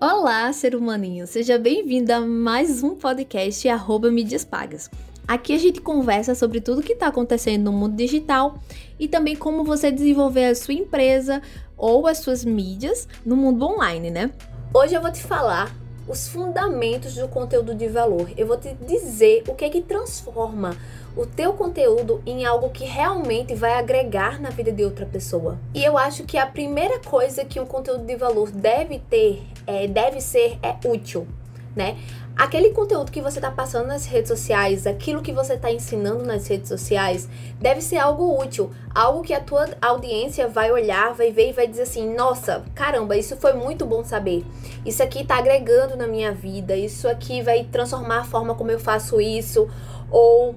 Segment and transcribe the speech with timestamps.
[0.00, 1.26] Olá, ser humaninho!
[1.26, 4.88] Seja bem-vindo a mais um podcast arroba mídias pagas.
[5.26, 8.62] Aqui a gente conversa sobre tudo que está acontecendo no mundo digital
[8.96, 11.42] e também como você desenvolver a sua empresa
[11.76, 14.30] ou as suas mídias no mundo online, né?
[14.72, 15.74] Hoje eu vou te falar
[16.06, 18.30] os fundamentos do conteúdo de valor.
[18.36, 20.76] Eu vou te dizer o que é que transforma
[21.18, 25.58] o teu conteúdo em algo que realmente vai agregar na vida de outra pessoa.
[25.74, 29.88] E eu acho que a primeira coisa que um conteúdo de valor deve ter, é,
[29.88, 31.26] deve ser, é útil,
[31.74, 31.98] né?
[32.36, 36.46] Aquele conteúdo que você está passando nas redes sociais, aquilo que você está ensinando nas
[36.46, 37.28] redes sociais,
[37.60, 41.66] deve ser algo útil, algo que a tua audiência vai olhar, vai ver e vai
[41.66, 44.44] dizer assim: nossa, caramba, isso foi muito bom saber.
[44.86, 48.78] Isso aqui está agregando na minha vida, isso aqui vai transformar a forma como eu
[48.78, 49.68] faço isso,
[50.08, 50.54] ou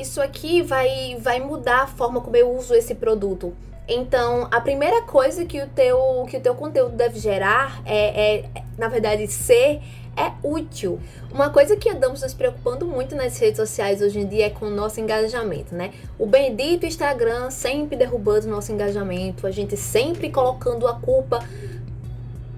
[0.00, 3.54] isso aqui vai, vai mudar a forma como eu uso esse produto.
[3.86, 8.44] Então, a primeira coisa que o teu, que o teu conteúdo deve gerar é, é,
[8.76, 9.80] na verdade, ser
[10.18, 11.00] é útil.
[11.30, 14.66] Uma coisa que andamos nos preocupando muito nas redes sociais hoje em dia é com
[14.66, 15.92] o nosso engajamento, né?
[16.18, 21.38] O bendito Instagram sempre derrubando o nosso engajamento, a gente sempre colocando a culpa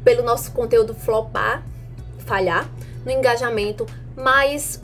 [0.03, 1.63] pelo nosso conteúdo flopar,
[2.21, 2.69] falhar
[3.05, 4.83] no engajamento, mas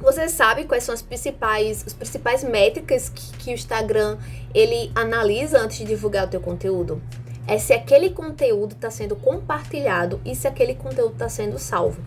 [0.00, 4.18] você sabe quais são as principais, as principais métricas que, que o Instagram
[4.54, 7.02] ele analisa antes de divulgar o teu conteúdo?
[7.46, 12.00] É se aquele conteúdo está sendo compartilhado e se aquele conteúdo está sendo salvo.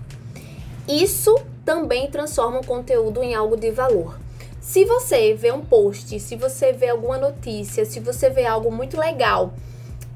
[0.88, 4.18] Isso também transforma o conteúdo em algo de valor.
[4.60, 8.98] Se você vê um post, se você vê alguma notícia, se você vê algo muito
[8.98, 9.54] legal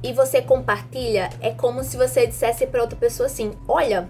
[0.02, 4.10] e você compartilha, é como se você dissesse para outra pessoa assim: Olha,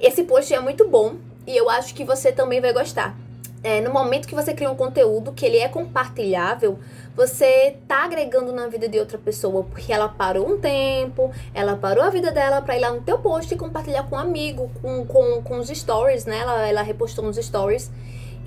[0.00, 1.16] esse post é muito bom,
[1.48, 3.16] e eu acho que você também vai gostar.
[3.64, 6.78] É, no momento que você cria um conteúdo que ele é compartilhável,
[7.16, 12.04] você tá agregando na vida de outra pessoa, porque ela parou um tempo, ela parou
[12.04, 15.06] a vida dela para ir lá no teu post e compartilhar com um amigo, com,
[15.06, 16.38] com, com os stories, né?
[16.38, 17.90] Ela, ela repostou nos stories.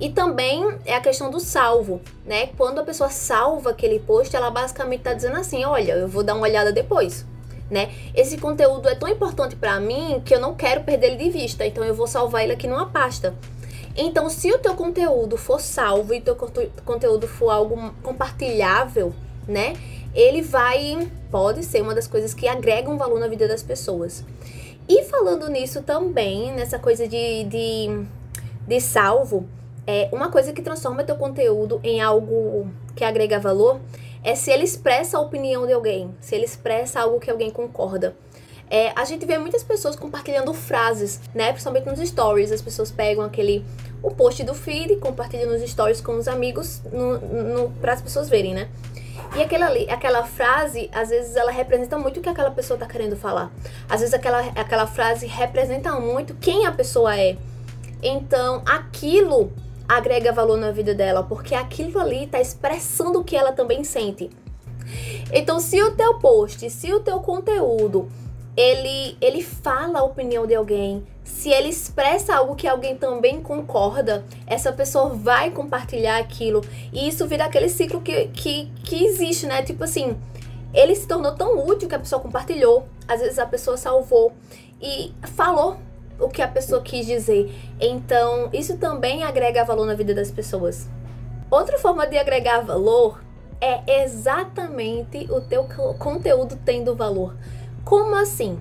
[0.00, 2.46] E também é a questão do salvo, né?
[2.56, 6.34] Quando a pessoa salva aquele post, ela basicamente tá dizendo assim: olha, eu vou dar
[6.34, 7.26] uma olhada depois
[7.72, 7.90] né?
[8.14, 11.66] Esse conteúdo é tão importante para mim que eu não quero perder ele de vista,
[11.66, 13.34] então eu vou salvar ele aqui numa pasta.
[13.96, 16.36] Então, se o teu conteúdo for salvo e teu
[16.84, 19.14] conteúdo for algo compartilhável,
[19.48, 19.72] né?
[20.14, 24.22] Ele vai, pode ser uma das coisas que agregam valor na vida das pessoas.
[24.86, 28.04] E falando nisso também, nessa coisa de, de,
[28.66, 29.48] de salvo,
[29.86, 33.80] é uma coisa que transforma teu conteúdo em algo que agrega valor
[34.22, 38.16] é se ele expressa a opinião de alguém, se ele expressa algo que alguém concorda.
[38.70, 41.52] É, a gente vê muitas pessoas compartilhando frases, né?
[41.52, 42.50] Principalmente nos stories.
[42.50, 43.62] As pessoas pegam aquele
[44.02, 46.80] o post do feed e compartilham nos stories com os amigos
[47.82, 48.70] para as pessoas verem, né?
[49.36, 53.14] E aquela, aquela frase, às vezes, ela representa muito o que aquela pessoa está querendo
[53.14, 53.52] falar.
[53.88, 57.36] Às vezes, aquela, aquela frase representa muito quem a pessoa é.
[58.02, 59.52] Então, aquilo
[59.96, 64.30] agrega valor na vida dela, porque aquilo ali está expressando o que ela também sente.
[65.32, 68.08] Então, se o teu post, se o teu conteúdo,
[68.56, 74.24] ele, ele fala a opinião de alguém, se ele expressa algo que alguém também concorda,
[74.46, 76.62] essa pessoa vai compartilhar aquilo.
[76.92, 79.62] E isso vira aquele ciclo que, que, que existe, né?
[79.62, 80.16] Tipo assim,
[80.74, 84.32] ele se tornou tão útil que a pessoa compartilhou, às vezes a pessoa salvou
[84.80, 85.78] e falou
[86.22, 87.52] o que a pessoa quis dizer.
[87.80, 90.88] Então, isso também agrega valor na vida das pessoas.
[91.50, 93.20] Outra forma de agregar valor
[93.60, 95.64] é exatamente o teu
[95.98, 97.36] conteúdo tendo valor.
[97.84, 98.58] Como assim?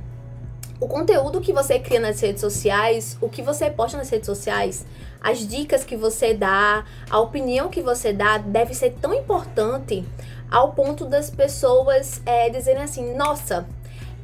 [0.80, 4.86] O conteúdo que você cria nas redes sociais, o que você posta nas redes sociais,
[5.22, 10.04] as dicas que você dá, a opinião que você dá deve ser tão importante
[10.50, 13.68] ao ponto das pessoas é, dizerem assim: nossa,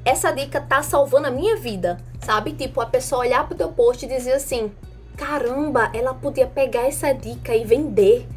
[0.03, 2.53] essa dica tá salvando a minha vida, sabe?
[2.53, 4.71] Tipo, a pessoa olhar pro teu post e dizer assim:
[5.17, 8.27] caramba, ela podia pegar essa dica e vender.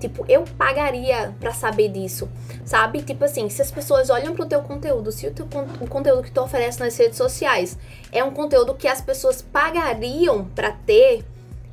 [0.00, 2.28] Tipo, eu pagaria para saber disso,
[2.64, 3.02] sabe?
[3.02, 5.44] Tipo assim, se as pessoas olham pro teu conteúdo, se o, teu,
[5.80, 7.76] o conteúdo que tu oferece nas redes sociais
[8.12, 11.24] é um conteúdo que as pessoas pagariam para ter,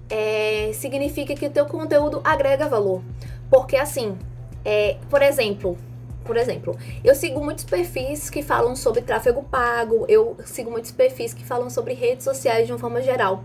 [0.09, 3.03] é, significa que o teu conteúdo agrega valor.
[3.47, 4.17] Porque assim,
[4.63, 5.77] é, por exemplo,
[6.25, 11.33] por exemplo, eu sigo muitos perfis que falam sobre tráfego pago, eu sigo muitos perfis
[11.33, 13.43] que falam sobre redes sociais de uma forma geral.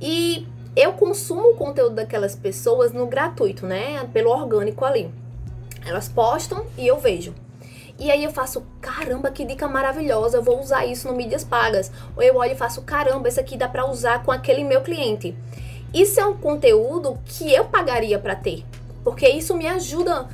[0.00, 0.46] E
[0.76, 4.08] eu consumo o conteúdo daquelas pessoas no gratuito, né?
[4.12, 5.10] Pelo orgânico ali.
[5.86, 7.34] Elas postam e eu vejo.
[7.98, 11.92] E aí eu faço, caramba, que dica maravilhosa, eu vou usar isso no mídias pagas.
[12.16, 15.34] Ou eu olho e faço, caramba, isso aqui dá para usar com aquele meu cliente.
[15.92, 18.64] Isso é um conteúdo que eu pagaria para ter,
[19.04, 20.28] porque isso me ajuda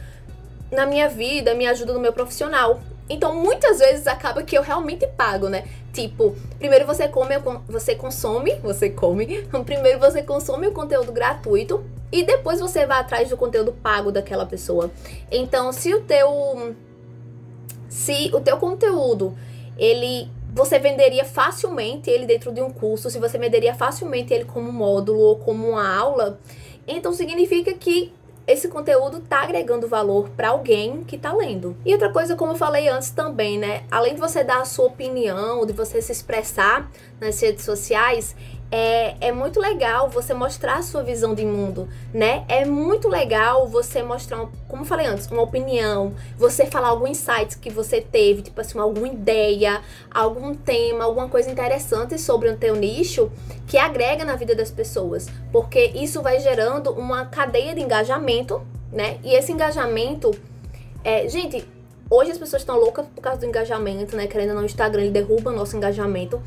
[0.71, 2.81] na minha vida, me ajuda no meu profissional.
[3.09, 5.65] Então, muitas vezes acaba que eu realmente pago, né?
[5.93, 7.35] Tipo, primeiro você come,
[7.69, 13.29] você consome, você come, primeiro você consome o conteúdo gratuito e depois você vai atrás
[13.29, 14.91] do conteúdo pago daquela pessoa.
[15.31, 16.75] Então, se o teu
[17.89, 19.37] se o teu conteúdo
[19.77, 24.73] ele você venderia facilmente ele dentro de um curso, se você venderia facilmente ele como
[24.73, 26.41] módulo ou como uma aula,
[26.87, 28.13] então significa que
[28.51, 31.77] esse conteúdo está agregando valor para alguém que está lendo.
[31.85, 33.85] E outra coisa, como eu falei antes também, né?
[33.91, 38.35] Além de você dar a sua opinião, de você se expressar nas redes sociais,
[38.71, 42.45] é, é muito legal você mostrar a sua visão de mundo, né?
[42.49, 47.69] É muito legal você mostrar, como falei antes, uma opinião, você falar algum insight que
[47.69, 49.81] você teve, tipo assim, alguma ideia,
[50.11, 53.31] algum tema, alguma coisa interessante sobre o teu nicho
[53.67, 58.63] que agrega na vida das pessoas, porque isso vai gerando uma cadeia de engajamento,
[58.93, 59.19] né?
[59.25, 60.31] E esse engajamento,
[61.03, 61.67] é, gente,
[62.09, 64.29] hoje as pessoas estão loucas por causa do engajamento, né?
[64.29, 66.41] Querendo ou não, o Instagram ele derruba o nosso engajamento.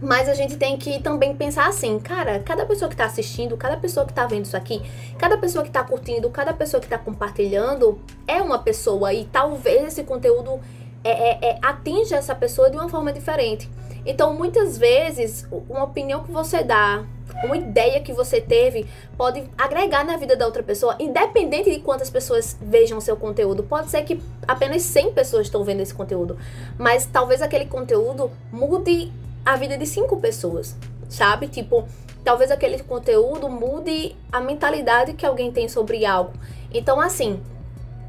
[0.00, 3.76] Mas a gente tem que também pensar assim, cara, cada pessoa que está assistindo, cada
[3.76, 4.82] pessoa que está vendo isso aqui,
[5.18, 9.88] cada pessoa que está curtindo, cada pessoa que está compartilhando é uma pessoa e talvez
[9.88, 10.60] esse conteúdo
[11.04, 13.68] é, é, é, atinja essa pessoa de uma forma diferente.
[14.04, 17.04] Então, muitas vezes, uma opinião que você dá,
[17.44, 18.86] uma ideia que você teve,
[19.16, 23.62] pode agregar na vida da outra pessoa, independente de quantas pessoas vejam o seu conteúdo.
[23.62, 26.38] Pode ser que apenas 100 pessoas estão vendo esse conteúdo,
[26.78, 29.12] mas talvez aquele conteúdo mude
[29.44, 30.76] a vida de cinco pessoas,
[31.08, 31.48] sabe?
[31.48, 31.86] Tipo,
[32.24, 36.32] talvez aquele conteúdo mude a mentalidade que alguém tem sobre algo.
[36.72, 37.40] Então, assim,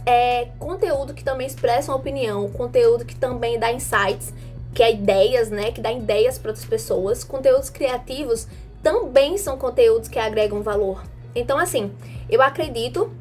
[0.05, 4.33] é conteúdo que também expressa uma opinião, conteúdo que também dá insights,
[4.73, 5.71] que é ideias, né?
[5.71, 7.23] Que dá ideias para outras pessoas.
[7.23, 8.47] Conteúdos criativos
[8.81, 11.03] também são conteúdos que agregam valor.
[11.35, 11.91] Então, assim,
[12.29, 13.11] eu acredito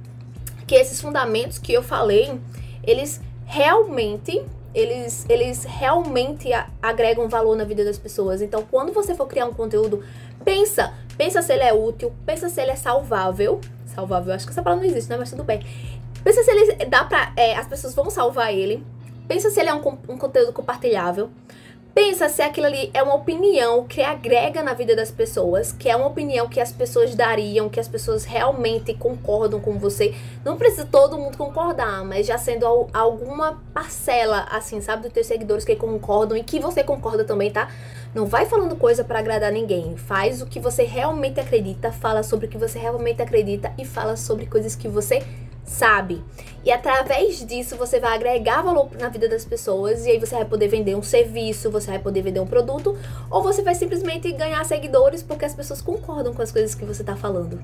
[0.66, 2.40] que esses fundamentos que eu falei,
[2.82, 4.42] eles realmente
[4.74, 6.48] eles, eles realmente
[6.80, 8.40] agregam valor na vida das pessoas.
[8.40, 10.02] Então, quando você for criar um conteúdo,
[10.44, 13.60] pensa, pensa se ele é útil, pensa se ele é salvável.
[13.86, 15.16] Salvável, acho que essa palavra não existe, né?
[15.16, 15.64] Mas tudo bem.
[16.22, 17.32] Pensa se ele dá pra.
[17.36, 18.84] É, as pessoas vão salvar ele.
[19.26, 21.30] Pensa se ele é um, um conteúdo compartilhável.
[21.92, 25.96] Pensa se aquilo ali é uma opinião que agrega na vida das pessoas, que é
[25.96, 30.14] uma opinião que as pessoas dariam, que as pessoas realmente concordam com você.
[30.44, 35.64] Não precisa todo mundo concordar, mas já sendo alguma parcela, assim, sabe, dos teus seguidores
[35.64, 37.68] que concordam e que você concorda também, tá?
[38.14, 39.96] Não vai falando coisa para agradar ninguém.
[39.96, 44.16] Faz o que você realmente acredita, fala sobre o que você realmente acredita e fala
[44.16, 45.24] sobre coisas que você
[45.64, 46.22] sabe?
[46.64, 50.44] E através disso você vai agregar valor na vida das pessoas e aí você vai
[50.44, 52.98] poder vender um serviço, você vai poder vender um produto,
[53.30, 57.02] ou você vai simplesmente ganhar seguidores porque as pessoas concordam com as coisas que você
[57.02, 57.58] está falando.